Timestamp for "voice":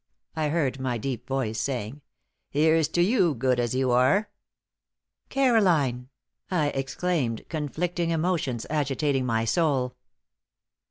1.27-1.61